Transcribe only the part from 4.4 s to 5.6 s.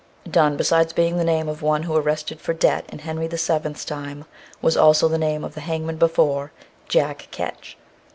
was also the name of